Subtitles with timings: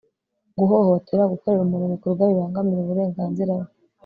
[0.57, 3.69] guhohotera gukorera umuntu ibikorwa bibangamira uburengnzira bwe